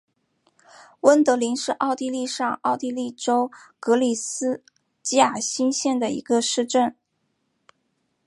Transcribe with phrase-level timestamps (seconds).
[1.01, 4.63] 温德灵是奥地利上奥地利州格里斯
[5.03, 6.95] 基尔兴县的一个市镇。